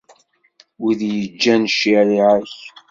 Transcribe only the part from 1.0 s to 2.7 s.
i yeǧǧan ccariɛa-k.